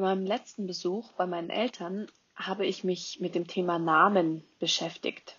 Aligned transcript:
Bei 0.00 0.06
meinem 0.14 0.24
letzten 0.24 0.66
Besuch 0.66 1.12
bei 1.12 1.26
meinen 1.26 1.50
Eltern 1.50 2.10
habe 2.34 2.64
ich 2.64 2.84
mich 2.84 3.20
mit 3.20 3.34
dem 3.34 3.46
Thema 3.46 3.78
Namen 3.78 4.42
beschäftigt. 4.58 5.38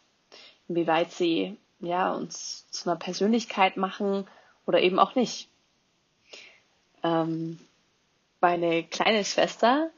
Inwieweit 0.68 1.12
sie 1.12 1.58
ja, 1.80 2.14
uns 2.14 2.68
zu 2.70 2.88
einer 2.88 3.00
Persönlichkeit 3.00 3.76
machen 3.76 4.28
oder 4.68 4.80
eben 4.80 5.00
auch 5.00 5.16
nicht. 5.16 5.50
Ähm, 7.02 7.58
meine 8.40 8.84
kleine 8.84 9.26
Schwester, 9.26 9.90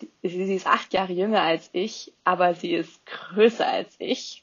die, 0.00 0.28
sie 0.28 0.52
ist 0.52 0.66
acht 0.66 0.92
Jahre 0.92 1.12
jünger 1.12 1.42
als 1.42 1.70
ich, 1.72 2.12
aber 2.24 2.56
sie 2.56 2.72
ist 2.72 3.06
größer 3.06 3.68
als 3.68 3.94
ich, 4.00 4.42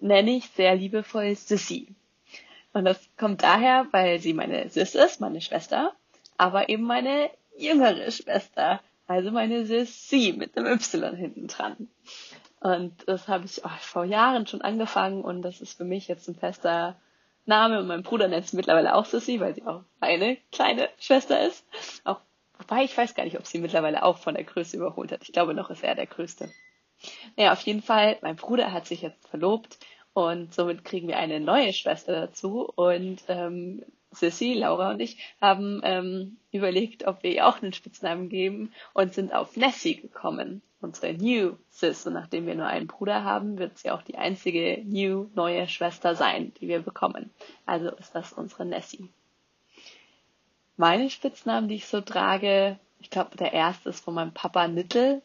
nenne 0.00 0.32
ich 0.32 0.48
sehr 0.50 0.74
liebevoll 0.74 1.36
Sissy. 1.36 1.86
Und 2.72 2.84
das 2.84 2.98
kommt 3.16 3.44
daher, 3.44 3.86
weil 3.92 4.18
sie 4.18 4.34
meine 4.34 4.68
Sis 4.70 4.96
ist, 4.96 5.20
meine 5.20 5.40
Schwester, 5.40 5.94
aber 6.36 6.68
eben 6.68 6.82
meine 6.82 7.30
jüngere 7.56 8.10
Schwester, 8.10 8.80
also 9.08 9.30
meine 9.30 9.64
Sissy 9.64 10.34
mit 10.36 10.56
einem 10.56 10.66
Y 10.66 11.16
hinten 11.16 11.48
dran. 11.48 11.88
Und 12.60 12.92
das 13.08 13.26
habe 13.26 13.46
ich 13.46 13.64
oh, 13.64 13.70
vor 13.80 14.04
Jahren 14.04 14.46
schon 14.46 14.62
angefangen 14.62 15.22
und 15.22 15.42
das 15.42 15.60
ist 15.60 15.78
für 15.78 15.84
mich 15.84 16.08
jetzt 16.08 16.28
ein 16.28 16.34
fester 16.34 16.96
Name 17.46 17.78
und 17.78 17.86
mein 17.86 18.02
Bruder 18.02 18.28
nennt 18.28 18.46
sie 18.46 18.56
mittlerweile 18.56 18.94
auch 18.94 19.06
Sissy, 19.06 19.40
weil 19.40 19.54
sie 19.54 19.64
auch 19.64 19.82
meine 20.00 20.36
kleine 20.52 20.90
Schwester 21.00 21.40
ist. 21.46 21.64
Auch, 22.04 22.20
wobei 22.58 22.84
ich 22.84 22.96
weiß 22.96 23.14
gar 23.14 23.24
nicht, 23.24 23.38
ob 23.38 23.46
sie 23.46 23.58
mittlerweile 23.58 24.02
auch 24.02 24.18
von 24.18 24.34
der 24.34 24.44
Größe 24.44 24.76
überholt 24.76 25.10
hat. 25.10 25.22
Ich 25.22 25.32
glaube 25.32 25.54
noch 25.54 25.70
ist 25.70 25.82
er 25.82 25.94
der 25.94 26.06
Größte. 26.06 26.50
Naja, 27.36 27.52
auf 27.52 27.62
jeden 27.62 27.82
Fall, 27.82 28.18
mein 28.20 28.36
Bruder 28.36 28.72
hat 28.72 28.86
sich 28.86 29.00
jetzt 29.00 29.26
verlobt 29.28 29.78
und 30.12 30.52
somit 30.52 30.84
kriegen 30.84 31.08
wir 31.08 31.16
eine 31.16 31.40
neue 31.40 31.72
Schwester 31.72 32.12
dazu 32.12 32.70
und 32.74 33.22
ähm, 33.28 33.84
Sissy, 34.10 34.54
Laura 34.54 34.90
und 34.90 35.00
ich 35.00 35.18
haben 35.40 35.80
ähm, 35.84 36.38
überlegt, 36.50 37.06
ob 37.06 37.22
wir 37.22 37.32
ihr 37.32 37.46
auch 37.46 37.62
einen 37.62 37.72
Spitznamen 37.72 38.28
geben 38.28 38.72
und 38.94 39.14
sind 39.14 39.34
auf 39.34 39.56
Nessie 39.56 39.96
gekommen, 40.00 40.62
unsere 40.80 41.12
New 41.12 41.56
Sis. 41.70 42.06
Und 42.06 42.14
nachdem 42.14 42.46
wir 42.46 42.54
nur 42.54 42.66
einen 42.66 42.86
Bruder 42.86 43.24
haben, 43.24 43.58
wird 43.58 43.78
sie 43.78 43.90
auch 43.90 44.02
die 44.02 44.16
einzige 44.16 44.82
New 44.84 45.28
neue 45.34 45.68
Schwester 45.68 46.14
sein, 46.14 46.52
die 46.60 46.68
wir 46.68 46.80
bekommen. 46.80 47.30
Also 47.66 47.90
ist 47.90 48.14
das 48.14 48.32
unsere 48.32 48.64
Nessie. 48.64 49.08
Meine 50.76 51.10
Spitznamen, 51.10 51.68
die 51.68 51.74
ich 51.74 51.86
so 51.86 52.00
trage, 52.00 52.78
ich 53.00 53.10
glaube, 53.10 53.36
der 53.36 53.52
erste 53.52 53.90
ist 53.90 54.04
von 54.04 54.14
meinem 54.14 54.32
Papa 54.32 54.68
Nittel, 54.68 55.22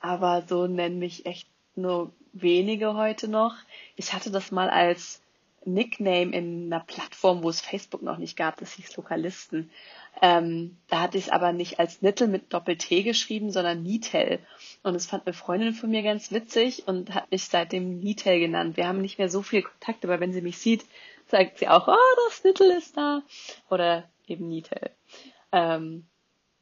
aber 0.00 0.42
so 0.42 0.66
nennen 0.66 0.98
mich 0.98 1.26
echt 1.26 1.48
nur 1.74 2.12
wenige 2.32 2.94
heute 2.94 3.28
noch. 3.28 3.54
Ich 3.96 4.12
hatte 4.12 4.30
das 4.30 4.50
mal 4.50 4.68
als 4.68 5.22
Nickname 5.66 6.34
in 6.34 6.72
einer 6.72 6.84
Plattform, 6.84 7.42
wo 7.42 7.48
es 7.48 7.60
Facebook 7.60 8.02
noch 8.02 8.18
nicht 8.18 8.36
gab, 8.36 8.56
das 8.58 8.72
hieß 8.72 8.96
Lokalisten. 8.96 9.70
Ähm, 10.20 10.76
da 10.88 11.00
hatte 11.00 11.18
ich 11.18 11.24
es 11.24 11.30
aber 11.30 11.52
nicht 11.52 11.78
als 11.78 12.02
Nittel 12.02 12.28
mit 12.28 12.52
Doppel-T 12.52 13.02
geschrieben, 13.02 13.50
sondern 13.50 13.82
Nitel. 13.82 14.40
Und 14.82 14.94
das 14.94 15.06
fand 15.06 15.26
eine 15.26 15.34
Freundin 15.34 15.72
von 15.72 15.90
mir 15.90 16.02
ganz 16.02 16.32
witzig 16.32 16.86
und 16.86 17.14
hat 17.14 17.30
mich 17.30 17.44
seitdem 17.44 18.00
Nitel 18.00 18.38
genannt. 18.38 18.76
Wir 18.76 18.86
haben 18.86 19.00
nicht 19.00 19.18
mehr 19.18 19.28
so 19.28 19.42
viel 19.42 19.62
Kontakt, 19.62 20.04
aber 20.04 20.20
wenn 20.20 20.32
sie 20.32 20.42
mich 20.42 20.58
sieht, 20.58 20.84
sagt 21.28 21.58
sie 21.58 21.68
auch, 21.68 21.88
oh, 21.88 22.16
das 22.28 22.44
Nittel 22.44 22.70
ist 22.72 22.96
da. 22.96 23.22
Oder 23.70 24.08
eben 24.26 24.48
Nitel. 24.48 24.90
Ähm, 25.50 26.06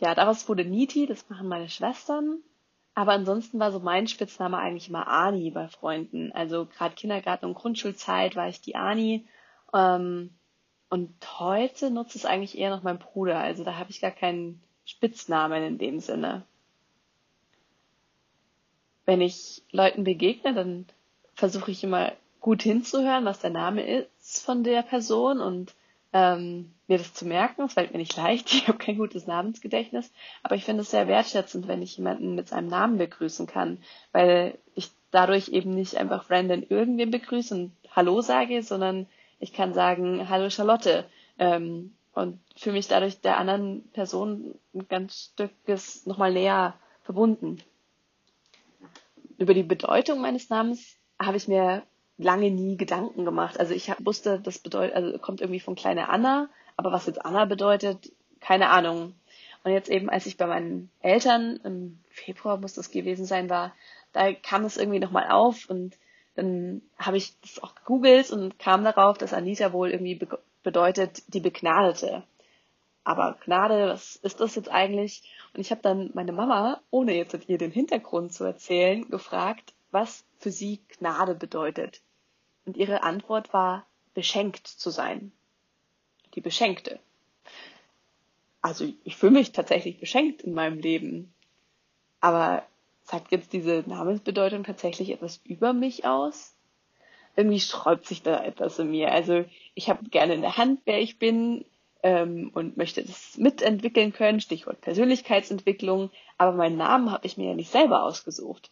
ja, 0.01 0.15
daraus 0.15 0.49
wurde 0.49 0.65
Niti, 0.65 1.07
das 1.07 1.29
machen 1.29 1.49
meine 1.49 1.69
Schwestern. 1.69 2.43
Aber 2.95 3.13
ansonsten 3.13 3.59
war 3.59 3.73
so 3.73 3.79
mein 3.81 4.09
Spitzname 4.09 4.59
eigentlich 4.59 4.89
immer 4.89 5.07
Ani 5.07 5.51
bei 5.51 5.69
Freunden. 5.69 6.33
Also 6.33 6.67
gerade 6.67 6.95
Kindergarten 6.95 7.47
und 7.47 7.55
Grundschulzeit 7.55 8.37
war 8.37 8.49
ich 8.49 8.61
die 8.61 8.77
Ani. 8.77 9.27
Ähm, 9.73 10.31
und 10.89 11.15
heute 11.39 11.91
nutzt 11.91 12.17
es 12.17 12.25
eigentlich 12.25 12.59
eher 12.59 12.71
noch 12.71 12.83
mein 12.83 12.99
Bruder. 12.99 13.39
Also 13.39 13.63
da 13.65 13.77
habe 13.77 13.91
ich 13.91 14.01
gar 14.01 14.11
keinen 14.11 14.61
Spitznamen 14.85 15.63
in 15.63 15.79
dem 15.79 16.01
Sinne. 16.01 16.43
Wenn 19.05 19.21
ich 19.21 19.63
Leuten 19.71 20.05
begegne, 20.05 20.53
dann 20.53 20.87
versuche 21.35 21.71
ich 21.71 21.85
immer 21.85 22.13
gut 22.41 22.63
hinzuhören, 22.63 23.25
was 23.25 23.41
der 23.41 23.51
Name 23.51 23.87
ist 23.87 24.45
von 24.45 24.65
der 24.65 24.83
Person 24.83 25.41
und 25.41 25.75
ähm, 26.13 26.75
mir 26.91 26.99
das 26.99 27.15
zu 27.15 27.25
merken. 27.25 27.63
Es 27.63 27.75
fällt 27.75 27.93
mir 27.93 27.99
nicht 27.99 28.17
leicht, 28.17 28.53
ich 28.53 28.69
habe 28.69 28.77
kein 28.77 28.99
gutes 28.99 29.27
Namensgedächtnis, 29.27 30.13
aber 30.43 30.57
ich 30.57 30.65
finde 30.65 30.83
es 30.83 30.91
sehr 30.91 31.09
wertschätzend, 31.09 31.69
wenn 31.69 31.81
ich 31.81 31.97
jemanden 31.97 32.35
mit 32.35 32.49
seinem 32.49 32.69
Namen 32.69 32.99
begrüßen 32.99 33.47
kann, 33.47 33.79
weil 34.13 34.59
ich 34.75 34.91
dadurch 35.11 35.49
eben 35.49 35.75
nicht 35.75 35.97
einfach 35.97 36.29
random 36.29 36.65
irgendwen 36.69 37.11
begrüße 37.11 37.55
und 37.55 37.73
Hallo 37.97 38.21
sage, 38.21 38.63
sondern 38.63 39.07
ich 39.39 39.53
kann 39.53 39.73
sagen, 39.73 40.29
Hallo 40.29 40.51
Charlotte 40.51 41.07
ähm, 41.39 41.95
und 42.13 42.39
fühle 42.57 42.77
mich 42.77 42.89
dadurch 42.89 43.21
der 43.21 43.39
anderen 43.39 43.89
Person 43.93 44.55
ein 44.75 44.87
ganz 44.89 45.31
Stückes 45.33 46.07
nochmal 46.07 46.33
näher 46.33 46.75
verbunden. 47.03 47.63
Über 49.39 49.55
die 49.55 49.63
Bedeutung 49.63 50.21
meines 50.21 50.51
Namens 50.51 50.97
habe 51.19 51.37
ich 51.37 51.49
mir 51.49 51.83
lange 52.19 52.51
nie 52.51 52.77
Gedanken 52.77 53.25
gemacht. 53.25 53.59
Also 53.59 53.75
ich 53.75 53.91
wusste, 54.01 54.41
das 54.41 54.59
bedeutet, 54.59 54.95
also 54.95 55.19
kommt 55.19 55.41
irgendwie 55.41 55.61
von 55.61 55.75
kleine 55.75 56.11
Anna, 56.11 56.49
aber 56.81 56.93
was 56.93 57.05
jetzt 57.05 57.23
Anna 57.27 57.45
bedeutet, 57.45 58.11
keine 58.41 58.71
Ahnung. 58.71 59.13
Und 59.65 59.73
jetzt 59.73 59.91
eben, 59.91 60.09
als 60.09 60.25
ich 60.25 60.39
bei 60.39 60.47
meinen 60.47 60.91
Eltern 61.03 61.61
im 61.63 62.01
Februar 62.09 62.57
muss 62.57 62.73
das 62.73 62.91
gewesen 62.91 63.27
sein, 63.27 63.51
war, 63.51 63.75
da 64.15 64.33
kam 64.33 64.65
es 64.65 64.79
irgendwie 64.79 64.99
nochmal 64.99 65.31
auf 65.31 65.69
und 65.69 65.99
dann 66.37 66.81
habe 66.99 67.19
ich 67.19 67.39
das 67.43 67.63
auch 67.63 67.75
gegoogelt 67.75 68.31
und 68.31 68.59
kam 68.59 68.83
darauf, 68.83 69.19
dass 69.19 69.35
Anita 69.35 69.75
wohl 69.75 69.91
irgendwie 69.91 70.15
be 70.15 70.39
bedeutet 70.63 71.23
die 71.29 71.41
Begnadete. 71.41 72.23
Aber 73.05 73.37
Gnade, 73.45 73.89
was 73.89 74.17
ist 74.17 74.41
das 74.41 74.55
jetzt 74.55 74.71
eigentlich? 74.71 75.23
Und 75.53 75.61
ich 75.61 75.71
habe 75.71 75.83
dann 75.83 76.11
meine 76.15 76.33
Mama, 76.33 76.81
ohne 76.91 77.15
jetzt 77.15 77.37
ihr 77.49 77.59
den 77.59 77.73
Hintergrund 77.73 78.33
zu 78.33 78.45
erzählen, 78.45 79.09
gefragt, 79.11 79.75
was 79.91 80.25
für 80.39 80.51
sie 80.51 80.81
Gnade 80.99 81.35
bedeutet. 81.35 82.01
Und 82.65 82.79
ihre 82.79 83.03
Antwort 83.03 83.53
war, 83.53 83.87
beschenkt 84.15 84.67
zu 84.67 84.89
sein. 84.89 85.33
Die 86.35 86.41
Beschenkte. 86.41 87.01
Also 88.63 88.87
ich 89.05 89.17
fühle 89.17 89.33
mich 89.33 89.53
tatsächlich 89.53 89.99
beschenkt 89.99 90.43
in 90.43 90.53
meinem 90.55 90.79
Leben. 90.79 91.33
Aber 92.21 92.65
sagt 93.03 93.33
jetzt 93.33 93.53
diese 93.53 93.85
Namensbedeutung 93.87 94.65
tatsächlich 94.65 95.11
etwas 95.11 95.41
über 95.45 95.73
mich 95.73 96.05
aus? 96.05 96.55
Irgendwie 97.37 97.61
sträubt 97.61 98.07
sich 98.07 98.23
da 98.23 98.43
etwas 98.45 98.79
in 98.79 98.91
mir. 98.91 99.13
Also 99.13 99.45
ich 99.75 99.89
habe 99.89 100.09
gerne 100.11 100.35
in 100.35 100.43
der 100.43 100.57
Hand, 100.57 100.81
wer 100.85 101.01
ich 101.01 101.19
bin 101.19 101.65
ähm, 102.03 102.51
und 102.55 102.77
möchte 102.77 103.03
das 103.05 103.37
mitentwickeln 103.39 104.13
können, 104.13 104.41
Stichwort 104.41 104.81
Persönlichkeitsentwicklung, 104.81 106.11
aber 106.39 106.53
meinen 106.53 106.77
Namen 106.77 107.11
habe 107.11 107.27
ich 107.27 107.37
mir 107.37 107.51
ja 107.51 107.55
nicht 107.55 107.71
selber 107.71 108.05
ausgesucht. 108.05 108.71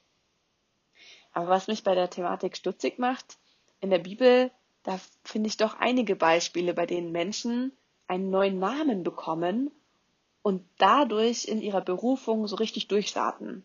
Aber 1.32 1.48
was 1.48 1.68
mich 1.68 1.84
bei 1.84 1.94
der 1.94 2.10
Thematik 2.10 2.56
stutzig 2.56 2.98
macht, 2.98 3.38
in 3.80 3.90
der 3.90 3.98
Bibel, 3.98 4.50
da 4.88 4.98
finde 5.22 5.48
ich 5.48 5.58
doch 5.58 5.78
einige 5.78 6.16
Beispiele, 6.16 6.72
bei 6.72 6.86
denen 6.86 7.12
Menschen 7.12 7.72
einen 8.06 8.30
neuen 8.30 8.58
Namen 8.58 9.02
bekommen 9.02 9.70
und 10.40 10.64
dadurch 10.78 11.44
in 11.44 11.60
ihrer 11.60 11.82
Berufung 11.82 12.46
so 12.46 12.56
richtig 12.56 12.88
durchstarten. 12.88 13.64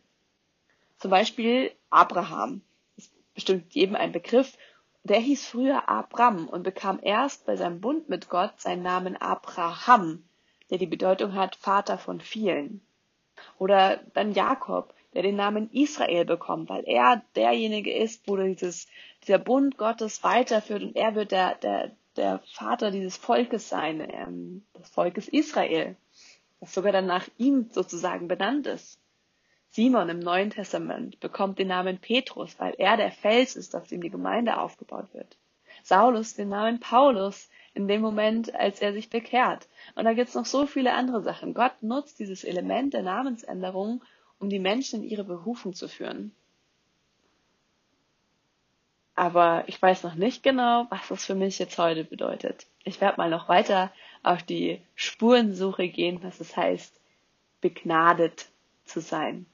Zum 0.98 1.12
Beispiel 1.12 1.72
Abraham. 1.90 2.60
Ist 2.98 3.14
bestimmt 3.34 3.74
jedem 3.74 3.96
ein 3.96 4.12
Begriff. 4.12 4.58
Der 5.06 5.22
hieß 5.22 5.48
früher 5.48 5.88
Abram 5.88 6.50
und 6.50 6.64
bekam 6.64 7.00
erst 7.02 7.46
bei 7.46 7.56
seinem 7.56 7.80
Bund 7.80 8.10
mit 8.10 8.28
Gott 8.28 8.60
seinen 8.60 8.84
Namen 8.84 9.16
Abraham, 9.16 10.26
der 10.72 10.78
die 10.78 10.88
Bedeutung 10.88 11.36
hat 11.36 11.56
Vater 11.56 11.98
von 11.98 12.20
vielen. 12.20 12.82
Oder 13.60 14.02
dann 14.14 14.34
Jakob, 14.34 14.94
der 15.14 15.24
den 15.24 15.36
Namen 15.36 15.70
Israel 15.72 16.26
bekommt, 16.26 16.70
weil 16.70 16.84
er 16.86 17.24
derjenige 17.36 17.94
ist, 17.94 18.28
wo 18.28 18.36
dieses, 18.38 18.88
dieser 19.24 19.40
Bund 19.40 19.78
Gottes 19.78 20.24
weiterführt 20.24 20.84
und 20.84 20.96
er 20.96 21.16
wird 21.16 21.32
der, 21.32 21.56
der, 21.56 21.92
der 22.16 22.40
Vater 22.54 22.92
dieses 22.92 23.18
Volkes 23.18 23.70
sein, 23.70 24.08
ähm, 24.12 24.64
des 24.78 24.90
Volkes 24.90 25.28
Israel, 25.28 25.96
das 26.60 26.74
sogar 26.74 26.92
dann 26.92 27.06
nach 27.06 27.28
ihm 27.38 27.70
sozusagen 27.72 28.28
benannt 28.28 28.68
ist. 28.68 29.00
Simon 29.70 30.10
im 30.10 30.20
Neuen 30.20 30.52
Testament 30.52 31.20
bekommt 31.20 31.58
den 31.58 31.70
Namen 31.70 31.98
Petrus, 31.98 32.60
weil 32.60 32.76
er 32.78 32.96
der 32.96 33.12
Fels 33.12 33.56
ist, 33.56 33.76
auf 33.76 33.88
dem 33.88 34.02
die 34.02 34.12
Gemeinde 34.12 34.60
aufgebaut 34.60 35.08
wird. 35.14 35.36
Saulus 35.82 36.36
den 36.36 36.50
Namen 36.50 36.80
Paulus 36.80 37.50
in 37.74 37.88
dem 37.88 38.02
Moment, 38.02 38.54
als 38.54 38.82
er 38.82 38.94
sich 38.94 39.10
bekehrt. 39.10 39.68
Und 39.96 40.06
da 40.06 40.14
gibt's 40.14 40.36
noch 40.36 40.46
so 40.46 40.68
viele 40.68 40.94
andere 40.94 41.24
Sachen. 41.24 41.56
Gott 41.56 41.82
nutzt 41.82 42.20
dieses 42.20 42.44
Element 42.44 42.94
der 42.94 43.02
Namensänderung, 43.02 44.04
um 44.44 44.50
die 44.50 44.60
Menschen 44.60 45.04
in 45.04 45.10
ihre 45.10 45.24
Berufung 45.24 45.74
zu 45.74 45.88
führen. 45.88 46.36
Aber 49.16 49.64
ich 49.68 49.82
weiß 49.82 50.04
noch 50.04 50.16
nicht 50.16 50.44
genau, 50.44 50.86
was 50.90 51.08
das 51.08 51.26
für 51.26 51.34
mich 51.34 51.60
jetzt 51.60 51.78
heute 51.78 52.04
bedeutet. 52.04 52.68
Ich 52.84 53.00
werde 53.00 53.16
mal 53.18 53.30
noch 53.30 53.48
weiter 53.48 53.90
auf 54.22 54.44
die 54.44 54.82
Spurensuche 54.96 55.88
gehen, 55.88 56.22
was 56.24 56.42
es 56.42 56.58
heißt, 56.58 57.00
begnadet 57.62 58.50
zu 58.84 59.00
sein. 59.00 59.46